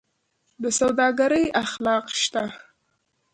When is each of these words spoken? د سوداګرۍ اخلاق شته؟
د 0.61 0.63
سوداګرۍ 0.79 1.45
اخلاق 1.63 2.05
شته؟ 2.21 2.43